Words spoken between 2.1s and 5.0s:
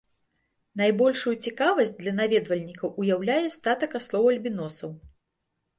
наведвальнікаў уяўляе статак аслоў-альбіносаў.